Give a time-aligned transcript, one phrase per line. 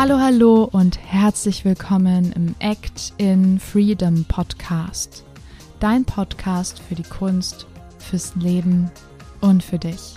[0.00, 5.26] Hallo, hallo und herzlich willkommen im Act in Freedom Podcast.
[5.78, 7.66] Dein Podcast für die Kunst,
[7.98, 8.90] fürs Leben
[9.42, 10.14] und für dich.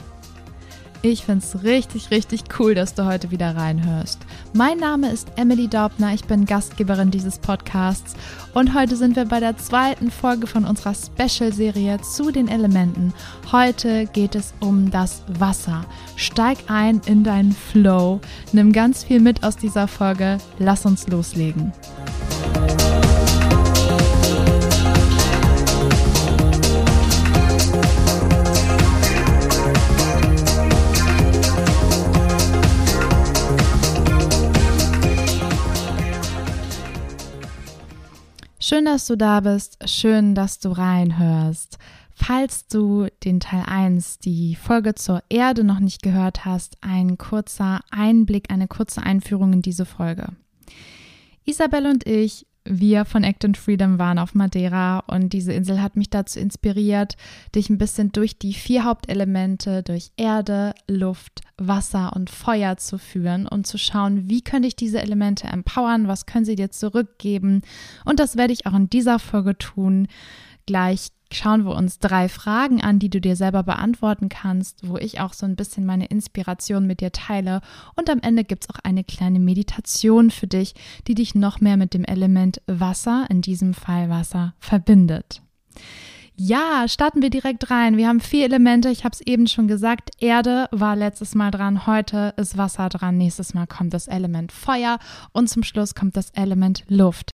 [1.05, 4.19] Ich finde es richtig, richtig cool, dass du heute wieder reinhörst.
[4.53, 8.15] Mein Name ist Emily Daubner, ich bin Gastgeberin dieses Podcasts
[8.53, 13.13] und heute sind wir bei der zweiten Folge von unserer Special-Serie zu den Elementen.
[13.51, 15.83] Heute geht es um das Wasser.
[16.15, 18.21] Steig ein in deinen Flow,
[18.53, 21.73] nimm ganz viel mit aus dieser Folge, lass uns loslegen.
[38.73, 39.77] Schön, dass du da bist.
[39.87, 41.77] Schön, dass du reinhörst.
[42.15, 47.81] Falls du den Teil 1, die Folge zur Erde noch nicht gehört hast, ein kurzer
[47.91, 50.29] Einblick, eine kurze Einführung in diese Folge.
[51.45, 55.95] Isabel und ich wir von Act and Freedom waren auf Madeira und diese Insel hat
[55.95, 57.17] mich dazu inspiriert,
[57.55, 63.47] dich ein bisschen durch die vier Hauptelemente, durch Erde, Luft, Wasser und Feuer zu führen
[63.47, 67.61] und zu schauen, wie könnte ich diese Elemente empowern, was können sie dir zurückgeben.
[68.05, 70.07] Und das werde ich auch in dieser Folge tun.
[70.65, 75.19] Gleich schauen wir uns drei Fragen an, die du dir selber beantworten kannst, wo ich
[75.19, 77.61] auch so ein bisschen meine Inspiration mit dir teile.
[77.95, 80.75] Und am Ende gibt es auch eine kleine Meditation für dich,
[81.07, 85.41] die dich noch mehr mit dem Element Wasser, in diesem Fall Wasser, verbindet.
[86.35, 87.95] Ja, starten wir direkt rein.
[87.95, 88.89] Wir haben vier Elemente.
[88.89, 90.09] Ich habe es eben schon gesagt.
[90.19, 91.85] Erde war letztes Mal dran.
[91.85, 93.17] Heute ist Wasser dran.
[93.17, 94.97] Nächstes Mal kommt das Element Feuer.
[95.31, 97.32] Und zum Schluss kommt das Element Luft.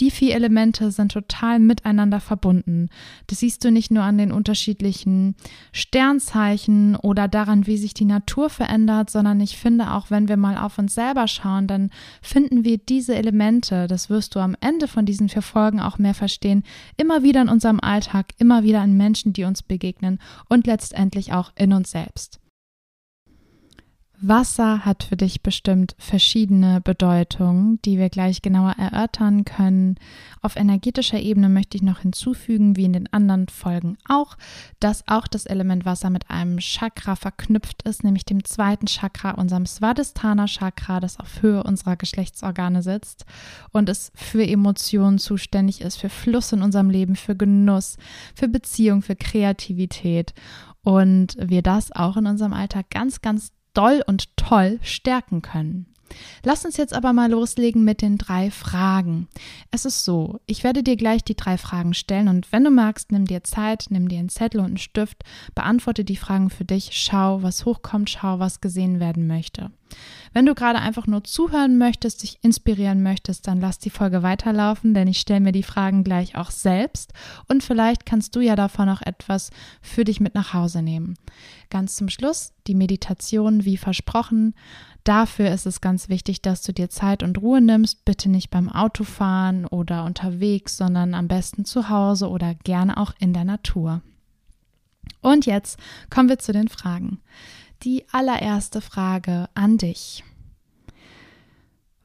[0.00, 2.88] Die vier Elemente sind total miteinander verbunden.
[3.26, 5.34] Das siehst du nicht nur an den unterschiedlichen
[5.72, 10.56] Sternzeichen oder daran, wie sich die Natur verändert, sondern ich finde auch, wenn wir mal
[10.56, 11.90] auf uns selber schauen, dann
[12.22, 16.14] finden wir diese Elemente, das wirst du am Ende von diesen vier Folgen auch mehr
[16.14, 16.64] verstehen,
[16.96, 21.52] immer wieder in unserem Alltag, immer wieder an Menschen, die uns begegnen und letztendlich auch
[21.56, 22.40] in uns selbst.
[24.22, 29.96] Wasser hat für dich bestimmt verschiedene Bedeutungen, die wir gleich genauer erörtern können.
[30.42, 34.36] Auf energetischer Ebene möchte ich noch hinzufügen, wie in den anderen Folgen auch,
[34.78, 39.64] dass auch das Element Wasser mit einem Chakra verknüpft ist, nämlich dem zweiten Chakra, unserem
[39.64, 43.24] Svadhisthana Chakra, das auf Höhe unserer Geschlechtsorgane sitzt
[43.72, 47.96] und es für Emotionen zuständig ist, für Fluss in unserem Leben, für Genuss,
[48.34, 50.34] für Beziehung, für Kreativität
[50.82, 55.86] und wir das auch in unserem Alltag ganz, ganz doll und toll stärken können.
[56.44, 59.28] Lass uns jetzt aber mal loslegen mit den drei Fragen.
[59.70, 63.12] Es ist so, ich werde dir gleich die drei Fragen stellen und wenn du magst,
[63.12, 65.22] nimm dir Zeit, nimm dir einen Zettel und einen Stift,
[65.54, 69.70] beantworte die Fragen für dich, schau, was hochkommt, schau, was gesehen werden möchte.
[70.32, 74.94] Wenn du gerade einfach nur zuhören möchtest, dich inspirieren möchtest, dann lass die Folge weiterlaufen,
[74.94, 77.12] denn ich stelle mir die Fragen gleich auch selbst
[77.48, 79.50] und vielleicht kannst du ja davon auch etwas
[79.82, 81.16] für dich mit nach Hause nehmen.
[81.70, 84.54] Ganz zum Schluss die Meditation wie versprochen.
[85.04, 88.04] Dafür ist es ganz wichtig, dass du dir Zeit und Ruhe nimmst.
[88.04, 93.32] Bitte nicht beim Autofahren oder unterwegs, sondern am besten zu Hause oder gerne auch in
[93.32, 94.02] der Natur.
[95.22, 95.78] Und jetzt
[96.10, 97.20] kommen wir zu den Fragen
[97.82, 100.22] die allererste Frage an dich.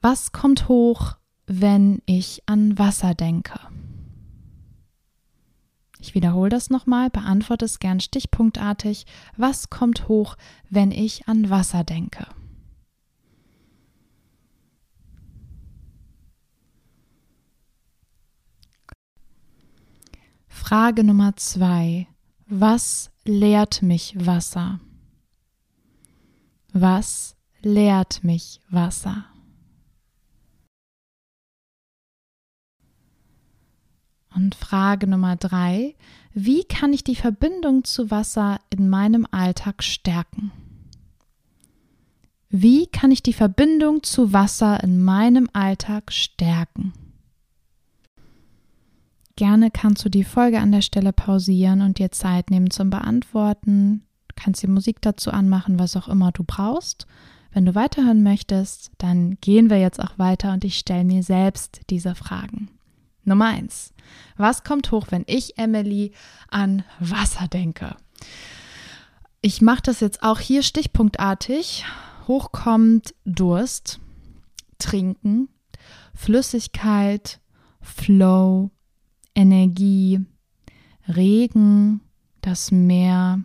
[0.00, 3.58] Was kommt hoch, wenn ich an Wasser denke?
[5.98, 9.06] Ich wiederhole das nochmal, beantworte es gern stichpunktartig.
[9.36, 10.36] Was kommt hoch,
[10.70, 12.26] wenn ich an Wasser denke?
[20.56, 22.08] Frage Nummer zwei.
[22.48, 24.80] Was lehrt mich Wasser?
[26.72, 29.26] Was lehrt mich Wasser?
[34.34, 35.94] Und Frage Nummer drei,
[36.32, 40.50] wie kann ich die Verbindung zu Wasser in meinem Alltag stärken?
[42.48, 46.92] Wie kann ich die Verbindung zu Wasser in meinem Alltag stärken?
[49.36, 54.06] Gerne kannst du die Folge an der Stelle pausieren und dir Zeit nehmen zum Beantworten
[54.36, 57.06] kannst dir Musik dazu anmachen, was auch immer du brauchst.
[57.52, 61.80] Wenn du weiterhören möchtest, dann gehen wir jetzt auch weiter und ich stelle mir selbst
[61.90, 62.68] diese Fragen.
[63.24, 63.92] Nummer eins:
[64.36, 66.12] Was kommt hoch, wenn ich, Emily,
[66.48, 67.96] an Wasser denke?
[69.40, 71.84] Ich mache das jetzt auch hier stichpunktartig.
[72.28, 74.00] Hochkommt Durst,
[74.78, 75.48] Trinken,
[76.14, 77.40] Flüssigkeit,
[77.80, 78.70] Flow,
[79.36, 80.24] Energie,
[81.06, 82.00] Regen,
[82.40, 83.44] das Meer,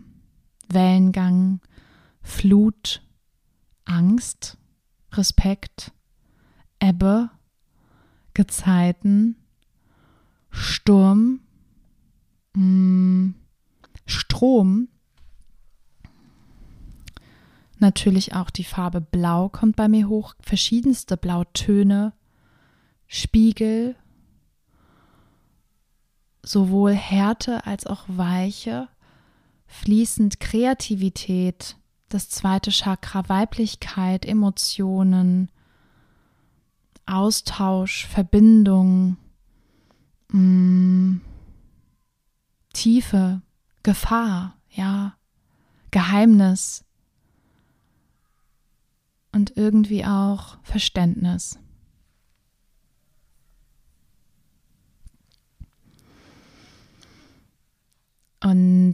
[0.69, 1.59] Wellengang,
[2.21, 3.03] Flut,
[3.83, 4.57] Angst,
[5.11, 5.91] Respekt,
[6.79, 7.29] Ebbe,
[8.33, 9.35] Gezeiten,
[10.49, 11.41] Sturm,
[12.53, 13.31] mm,
[14.05, 14.87] Strom.
[17.79, 22.13] Natürlich auch die Farbe Blau kommt bei mir hoch, verschiedenste Blautöne,
[23.07, 23.97] Spiegel,
[26.43, 28.88] sowohl Härte als auch Weiche,
[29.67, 31.77] fließend Kreativität,
[32.09, 35.49] das zweite Chakra Weiblichkeit, Emotionen,
[37.05, 39.17] Austausch, Verbindung,
[40.29, 41.21] mh, mm,
[42.73, 43.41] Tiefe,
[43.83, 45.15] Gefahr, ja,
[45.91, 46.85] Geheimnis
[49.33, 51.59] und irgendwie auch Verständnis.
[58.43, 58.93] Und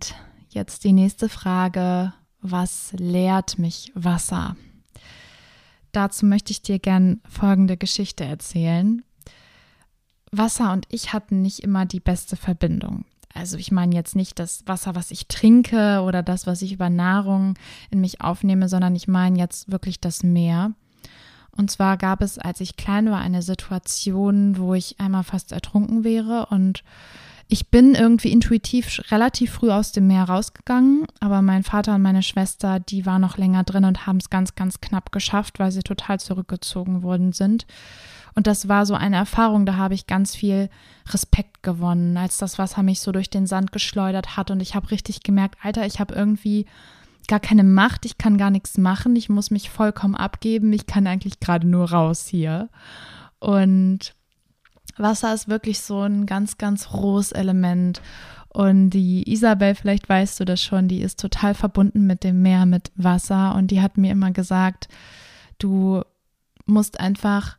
[0.50, 4.56] jetzt die nächste Frage, was lehrt mich Wasser?
[5.92, 9.04] Dazu möchte ich dir gern folgende Geschichte erzählen.
[10.32, 13.06] Wasser und ich hatten nicht immer die beste Verbindung.
[13.34, 16.90] Also ich meine jetzt nicht das Wasser, was ich trinke oder das, was ich über
[16.90, 17.54] Nahrung
[17.90, 20.74] in mich aufnehme, sondern ich meine jetzt wirklich das Meer.
[21.52, 26.04] Und zwar gab es, als ich klein war, eine Situation, wo ich einmal fast ertrunken
[26.04, 26.84] wäre und
[27.50, 32.24] ich bin irgendwie intuitiv relativ früh aus dem Meer rausgegangen, aber mein Vater und meine
[32.24, 35.82] Schwester, die waren noch länger drin und haben es ganz, ganz knapp geschafft, weil sie
[35.82, 37.66] total zurückgezogen worden sind.
[38.36, 40.70] Und das war so eine Erfahrung, da habe ich ganz viel
[41.10, 44.92] Respekt gewonnen, als das Wasser mich so durch den Sand geschleudert hat und ich habe
[44.92, 46.66] richtig gemerkt, Alter, ich habe irgendwie
[47.28, 51.08] gar keine Macht, ich kann gar nichts machen, ich muss mich vollkommen abgeben, ich kann
[51.08, 52.70] eigentlich gerade nur raus hier.
[53.40, 54.16] Und
[54.98, 58.02] Wasser ist wirklich so ein ganz, ganz rohes Element.
[58.50, 62.66] Und die Isabel, vielleicht weißt du das schon, die ist total verbunden mit dem Meer,
[62.66, 63.56] mit Wasser.
[63.56, 64.88] Und die hat mir immer gesagt,
[65.60, 66.02] du
[66.66, 67.58] musst einfach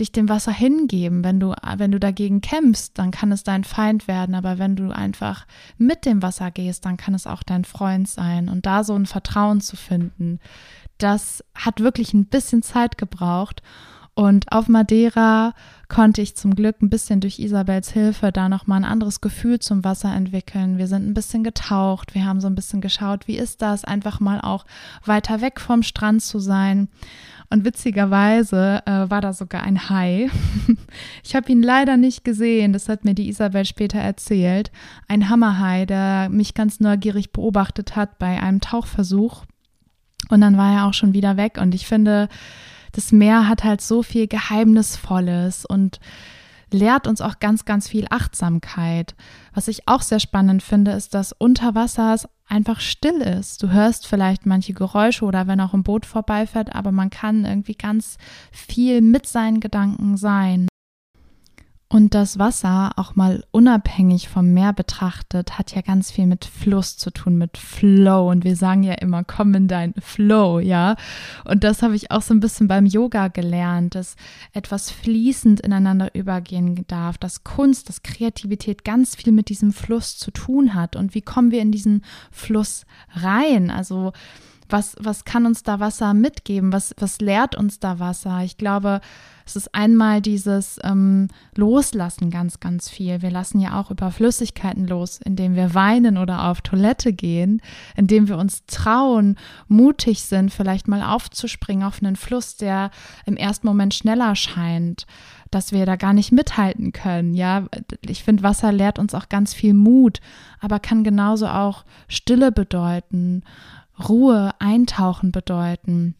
[0.00, 1.24] dich dem Wasser hingeben.
[1.24, 4.34] Wenn du, wenn du dagegen kämpfst, dann kann es dein Feind werden.
[4.34, 5.46] Aber wenn du einfach
[5.78, 8.48] mit dem Wasser gehst, dann kann es auch dein Freund sein.
[8.48, 10.40] Und da so ein Vertrauen zu finden,
[10.98, 13.62] das hat wirklich ein bisschen Zeit gebraucht.
[14.14, 15.54] Und auf Madeira
[15.88, 19.82] konnte ich zum Glück ein bisschen durch Isabels Hilfe da nochmal ein anderes Gefühl zum
[19.82, 20.78] Wasser entwickeln.
[20.78, 24.20] Wir sind ein bisschen getaucht, wir haben so ein bisschen geschaut, wie ist das, einfach
[24.20, 24.66] mal auch
[25.04, 26.88] weiter weg vom Strand zu sein.
[27.50, 30.30] Und witzigerweise äh, war da sogar ein Hai.
[31.24, 34.70] ich habe ihn leider nicht gesehen, das hat mir die Isabel später erzählt.
[35.08, 39.44] Ein Hammerhai, der mich ganz neugierig beobachtet hat bei einem Tauchversuch.
[40.30, 41.58] Und dann war er auch schon wieder weg.
[41.60, 42.28] Und ich finde,
[42.94, 46.00] das Meer hat halt so viel Geheimnisvolles und
[46.72, 49.14] lehrt uns auch ganz, ganz viel Achtsamkeit.
[49.52, 53.62] Was ich auch sehr spannend finde, ist, dass unter Wasser es einfach still ist.
[53.62, 57.74] Du hörst vielleicht manche Geräusche oder wenn auch ein Boot vorbeifährt, aber man kann irgendwie
[57.74, 58.16] ganz
[58.52, 60.68] viel mit seinen Gedanken sein.
[61.94, 66.96] Und das Wasser, auch mal unabhängig vom Meer betrachtet, hat ja ganz viel mit Fluss
[66.96, 68.32] zu tun, mit Flow.
[68.32, 70.96] Und wir sagen ja immer, komm in dein Flow, ja.
[71.44, 74.16] Und das habe ich auch so ein bisschen beim Yoga gelernt, dass
[74.52, 80.32] etwas fließend ineinander übergehen darf, dass Kunst, dass Kreativität ganz viel mit diesem Fluss zu
[80.32, 80.96] tun hat.
[80.96, 83.70] Und wie kommen wir in diesen Fluss rein?
[83.70, 84.12] Also,
[84.68, 86.72] was, was kann uns da Wasser mitgeben?
[86.72, 88.42] Was, was lehrt uns da Wasser?
[88.44, 89.00] Ich glaube,
[89.46, 93.20] es ist einmal dieses ähm, Loslassen ganz, ganz viel.
[93.20, 97.60] Wir lassen ja auch über Flüssigkeiten los, indem wir weinen oder auf Toilette gehen,
[97.94, 99.36] indem wir uns trauen,
[99.68, 102.90] mutig sind, vielleicht mal aufzuspringen auf einen Fluss, der
[103.26, 105.06] im ersten Moment schneller scheint,
[105.50, 107.34] dass wir da gar nicht mithalten können.
[107.34, 107.66] Ja,
[108.00, 110.20] ich finde, Wasser lehrt uns auch ganz viel Mut,
[110.58, 113.42] aber kann genauso auch Stille bedeuten,
[113.98, 116.14] Ruhe, Eintauchen bedeuten.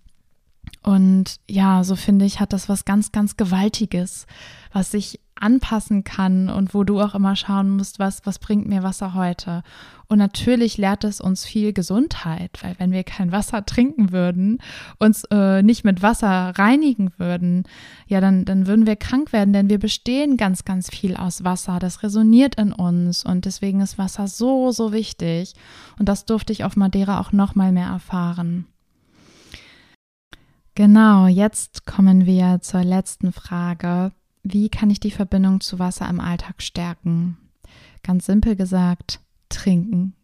[0.82, 4.26] Und ja, so finde ich, hat das was ganz, ganz Gewaltiges,
[4.72, 8.82] was sich anpassen kann und wo du auch immer schauen musst, was, was bringt mir
[8.82, 9.62] Wasser heute.
[10.06, 14.58] Und natürlich lehrt es uns viel Gesundheit, weil wenn wir kein Wasser trinken würden,
[14.98, 17.64] uns äh, nicht mit Wasser reinigen würden,
[18.06, 21.78] ja, dann, dann würden wir krank werden, denn wir bestehen ganz, ganz viel aus Wasser.
[21.78, 25.54] Das resoniert in uns und deswegen ist Wasser so, so wichtig.
[25.98, 28.66] Und das durfte ich auf Madeira auch noch mal mehr erfahren.
[30.76, 34.12] Genau, jetzt kommen wir zur letzten Frage.
[34.44, 37.38] Wie kann ich die Verbindung zu Wasser im Alltag stärken?
[38.02, 40.14] Ganz simpel gesagt, trinken.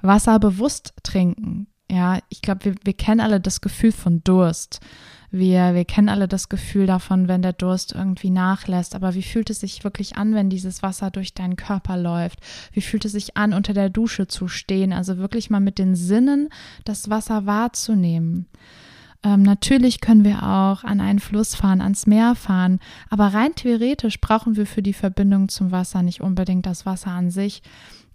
[0.00, 1.66] Wasser bewusst trinken.
[1.90, 4.80] Ja, ich glaube, wir, wir kennen alle das Gefühl von Durst.
[5.30, 8.94] Wir, wir kennen alle das Gefühl davon, wenn der Durst irgendwie nachlässt.
[8.94, 12.40] Aber wie fühlt es sich wirklich an, wenn dieses Wasser durch deinen Körper läuft?
[12.72, 14.94] Wie fühlt es sich an, unter der Dusche zu stehen?
[14.94, 16.48] Also wirklich mal mit den Sinnen
[16.84, 18.46] das Wasser wahrzunehmen.
[19.24, 22.78] Ähm, natürlich können wir auch an einen Fluss fahren, ans Meer fahren,
[23.10, 27.30] aber rein theoretisch brauchen wir für die Verbindung zum Wasser nicht unbedingt das Wasser an
[27.30, 27.62] sich,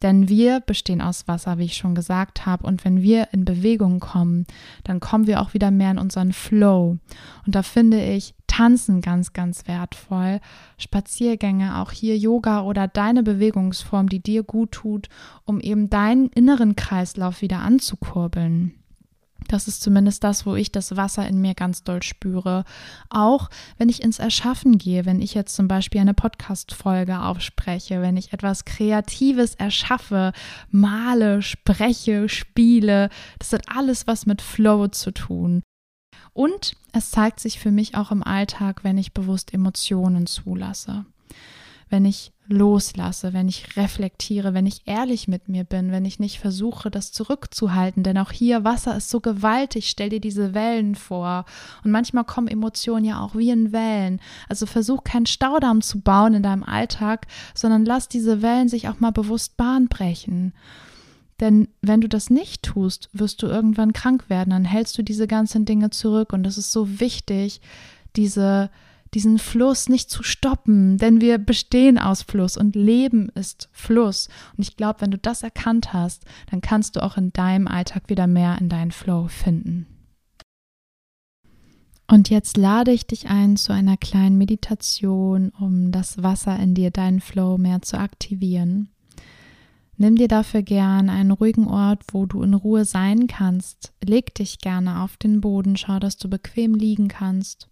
[0.02, 2.68] denn wir bestehen aus Wasser, wie ich schon gesagt habe.
[2.68, 4.46] Und wenn wir in Bewegung kommen,
[4.84, 6.98] dann kommen wir auch wieder mehr in unseren Flow.
[7.46, 10.42] Und da finde ich Tanzen ganz, ganz wertvoll.
[10.78, 15.08] Spaziergänge, auch hier Yoga oder deine Bewegungsform, die dir gut tut,
[15.46, 18.83] um eben deinen inneren Kreislauf wieder anzukurbeln.
[19.54, 22.64] Das ist zumindest das, wo ich das Wasser in mir ganz doll spüre.
[23.12, 28.18] Auch wenn ich ins Erschaffen gehe, wenn ich jetzt zum Beispiel eine Podcast-Folge aufspreche, wenn
[28.18, 30.34] ich etwas Kreatives erschaffe,
[30.72, 35.62] male, spreche, spiele, das hat alles was mit Flow zu tun.
[36.34, 41.06] Und es zeigt sich für mich auch im Alltag, wenn ich bewusst Emotionen zulasse
[41.94, 46.40] wenn ich loslasse, wenn ich reflektiere, wenn ich ehrlich mit mir bin, wenn ich nicht
[46.40, 48.02] versuche, das zurückzuhalten.
[48.02, 49.88] Denn auch hier Wasser ist so gewaltig.
[49.88, 51.46] Stell dir diese Wellen vor.
[51.84, 54.20] Und manchmal kommen Emotionen ja auch wie in Wellen.
[54.50, 59.00] Also versuch keinen Staudamm zu bauen in deinem Alltag, sondern lass diese Wellen sich auch
[59.00, 60.54] mal bewusst Bahn brechen.
[61.42, 64.50] Denn wenn du das nicht tust, wirst du irgendwann krank werden.
[64.50, 66.34] Dann hältst du diese ganzen Dinge zurück.
[66.34, 67.62] Und es ist so wichtig,
[68.16, 68.72] diese
[69.14, 74.30] diesen Fluss nicht zu stoppen, denn wir bestehen aus Fluss und Leben ist Fluss.
[74.58, 78.10] Und ich glaube, wenn du das erkannt hast, dann kannst du auch in deinem Alltag
[78.10, 79.88] wieder mehr in deinen Flow finden.
[82.08, 86.92] Und jetzt lade ich dich ein zu einer kleinen Meditation, um das Wasser in dir,
[86.92, 88.90] deinen Flow mehr zu aktivieren.
[89.96, 93.94] Nimm dir dafür gern einen ruhigen Ort, wo du in Ruhe sein kannst.
[94.04, 97.70] Leg dich gerne auf den Boden, schau, dass du bequem liegen kannst.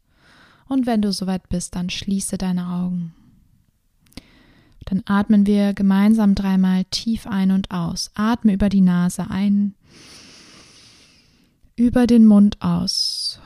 [0.71, 3.13] Und wenn du soweit bist, dann schließe deine Augen.
[4.85, 8.09] Dann atmen wir gemeinsam dreimal tief ein und aus.
[8.13, 9.75] Atme über die Nase ein,
[11.75, 13.41] über den Mund aus.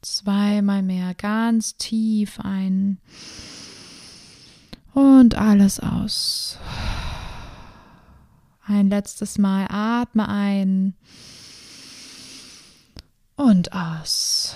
[0.00, 2.98] Zweimal mehr ganz tief ein
[4.92, 6.60] und alles aus.
[8.64, 10.94] Ein letztes Mal atme ein
[13.36, 14.54] und aus.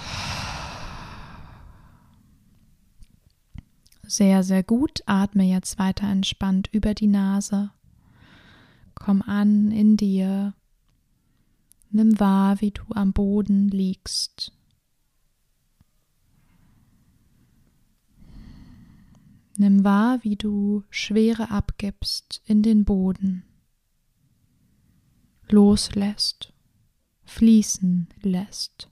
[4.08, 5.02] Sehr, sehr gut.
[5.06, 7.70] Atme jetzt weiter entspannt über die Nase.
[8.96, 10.54] Komm an in dir.
[11.90, 14.52] Nimm wahr, wie du am Boden liegst.
[19.56, 23.44] Nimm wahr, wie du Schwere abgibst in den Boden,
[25.48, 26.52] loslässt
[27.28, 28.90] fließen lässt.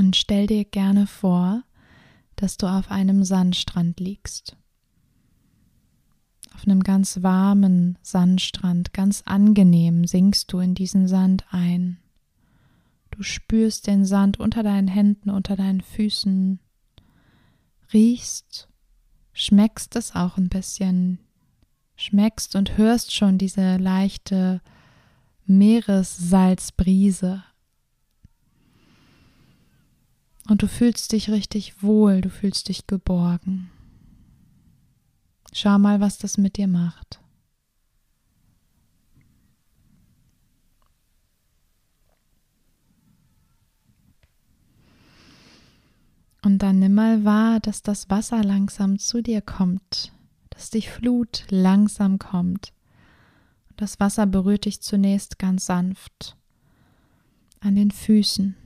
[0.00, 1.62] Und stell dir gerne vor,
[2.34, 4.56] dass du auf einem Sandstrand liegst.
[6.54, 11.98] Auf einem ganz warmen Sandstrand, ganz angenehm sinkst du in diesen Sand ein.
[13.10, 16.60] Du spürst den Sand unter deinen Händen, unter deinen Füßen,
[17.92, 18.70] riechst
[19.34, 21.18] schmeckst es auch ein bisschen,
[21.94, 24.62] schmeckst und hörst schon diese leichte
[25.44, 27.44] Meeressalzbrise.
[30.50, 33.70] Und du fühlst dich richtig wohl, du fühlst dich geborgen.
[35.52, 37.20] Schau mal, was das mit dir macht.
[46.42, 50.10] Und dann nimm mal wahr, dass das Wasser langsam zu dir kommt,
[50.48, 52.72] dass die Flut langsam kommt.
[53.76, 56.36] Das Wasser berührt dich zunächst ganz sanft
[57.60, 58.56] an den Füßen.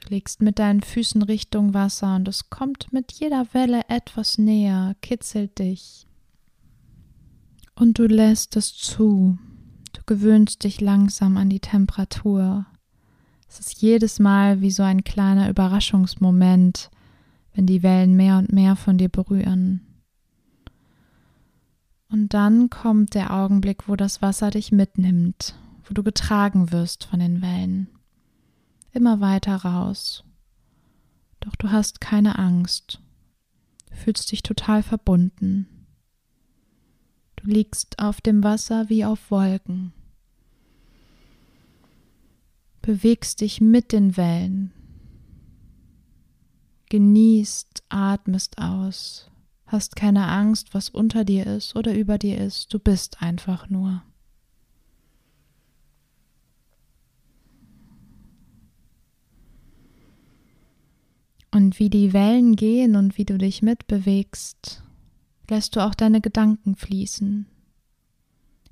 [0.00, 4.94] Du legst mit deinen Füßen Richtung Wasser und es kommt mit jeder Welle etwas näher,
[5.02, 6.06] kitzelt dich.
[7.74, 9.38] Und du lässt es zu.
[9.92, 12.66] Du gewöhnst dich langsam an die Temperatur.
[13.48, 16.90] Es ist jedes Mal wie so ein kleiner Überraschungsmoment,
[17.54, 19.80] wenn die Wellen mehr und mehr von dir berühren.
[22.10, 27.20] Und dann kommt der Augenblick, wo das Wasser dich mitnimmt, wo du getragen wirst von
[27.20, 27.88] den Wellen.
[28.98, 30.24] Immer weiter raus.
[31.40, 33.00] Doch du hast keine Angst.
[33.92, 35.86] Fühlst dich total verbunden.
[37.36, 39.92] Du liegst auf dem Wasser wie auf Wolken
[42.88, 44.72] bewegst dich mit den Wellen,
[46.88, 49.30] genießt, atmest aus,
[49.66, 54.02] hast keine Angst, was unter dir ist oder über dir ist, du bist einfach nur.
[61.50, 64.82] Und wie die Wellen gehen und wie du dich mitbewegst,
[65.48, 67.46] lässt du auch deine Gedanken fließen,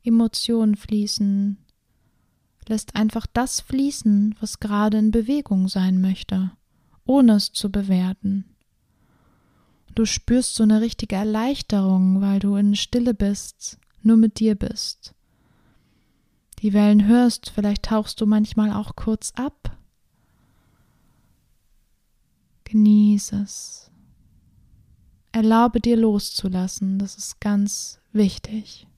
[0.04, 1.56] Emotionen fließen,
[2.68, 6.52] lässt einfach das fließen, was gerade in Bewegung sein möchte,
[7.04, 8.44] ohne es zu bewerten.
[9.94, 15.14] Du spürst so eine richtige Erleichterung, weil du in Stille bist, nur mit dir bist.
[16.60, 19.75] Die Wellen hörst, vielleicht tauchst du manchmal auch kurz ab.
[22.66, 23.90] Genieße es.
[25.30, 28.88] Erlaube dir loszulassen, das ist ganz wichtig.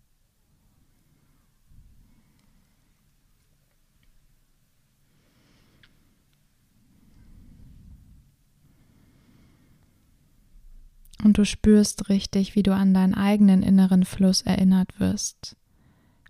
[11.23, 15.57] Und du spürst richtig, wie du an deinen eigenen inneren Fluss erinnert wirst,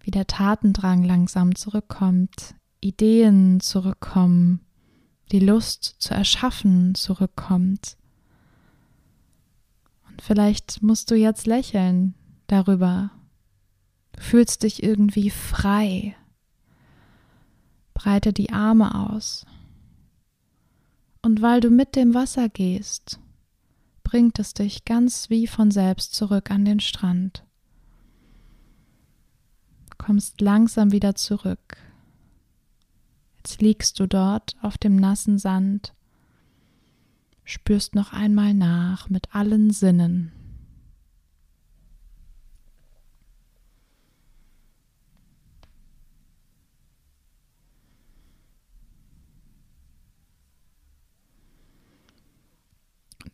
[0.02, 4.60] wie der Tatendrang langsam zurückkommt, Ideen zurückkommen,
[5.32, 7.96] die Lust zu erschaffen zurückkommt.
[10.08, 12.14] Und vielleicht musst du jetzt lächeln
[12.46, 13.10] darüber.
[14.12, 16.16] Du fühlst dich irgendwie frei.
[17.94, 19.46] Breite die Arme aus.
[21.22, 23.20] Und weil du mit dem Wasser gehst,
[24.04, 27.44] bringt es dich ganz wie von selbst zurück an den Strand.
[29.98, 31.76] Kommst langsam wieder zurück.
[33.48, 35.94] Jetzt liegst du dort auf dem nassen Sand,
[37.44, 40.32] spürst noch einmal nach mit allen Sinnen.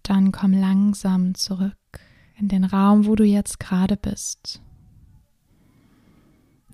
[0.05, 1.75] Dann komm langsam zurück
[2.39, 4.64] in den Raum, wo du jetzt gerade bist.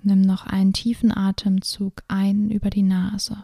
[0.03, 3.43] Nimm noch einen tiefen Atemzug ein über die Nase,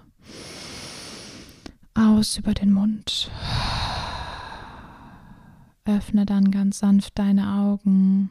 [1.93, 3.29] aus über den Mund.
[5.85, 8.29] Öffne dann ganz sanft deine Augen.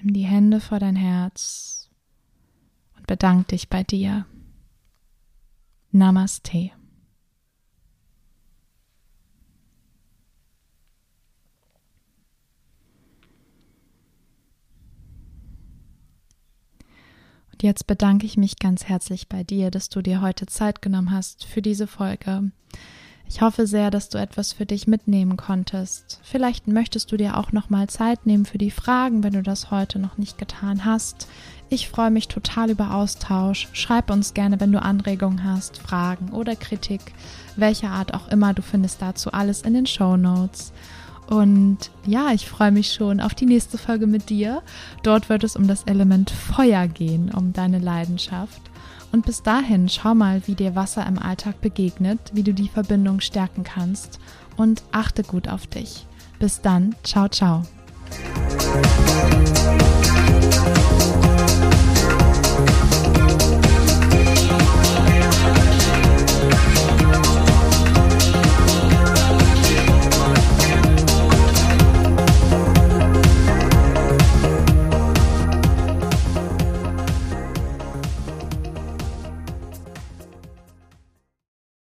[0.00, 1.90] Nimm die Hände vor dein Herz
[2.96, 4.26] und bedank dich bei dir.
[5.90, 6.70] Namaste.
[17.62, 21.44] Jetzt bedanke ich mich ganz herzlich bei dir, dass du dir heute Zeit genommen hast
[21.44, 22.50] für diese Folge.
[23.32, 26.18] Ich hoffe sehr, dass du etwas für dich mitnehmen konntest.
[26.24, 29.70] Vielleicht möchtest du dir auch noch mal Zeit nehmen für die Fragen, wenn du das
[29.70, 31.28] heute noch nicht getan hast.
[31.68, 33.68] Ich freue mich total über Austausch.
[33.72, 37.00] Schreib uns gerne, wenn du Anregungen hast, Fragen oder Kritik,
[37.54, 38.52] welcher Art auch immer.
[38.52, 40.72] Du findest dazu alles in den Show Notes.
[41.30, 44.62] Und ja, ich freue mich schon auf die nächste Folge mit dir.
[45.04, 48.60] Dort wird es um das Element Feuer gehen, um deine Leidenschaft.
[49.12, 53.20] Und bis dahin schau mal, wie dir Wasser im Alltag begegnet, wie du die Verbindung
[53.20, 54.18] stärken kannst
[54.56, 56.04] und achte gut auf dich.
[56.40, 57.62] Bis dann, ciao, ciao.